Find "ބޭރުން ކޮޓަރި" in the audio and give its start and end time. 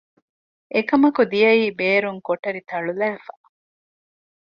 1.79-2.61